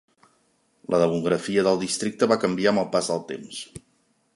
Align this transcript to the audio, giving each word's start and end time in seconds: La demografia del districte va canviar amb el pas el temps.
La 0.93 1.01
demografia 1.03 1.67
del 1.69 1.79
districte 1.85 2.31
va 2.33 2.41
canviar 2.47 2.73
amb 2.77 2.87
el 2.87 2.93
pas 2.97 3.15
el 3.19 3.27
temps. 3.35 3.67